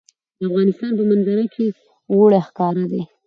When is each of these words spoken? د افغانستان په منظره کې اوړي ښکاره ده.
د 0.37 0.41
افغانستان 0.49 0.91
په 0.97 1.03
منظره 1.11 1.45
کې 1.53 1.65
اوړي 2.11 2.39
ښکاره 2.47 2.85
ده. 2.91 3.01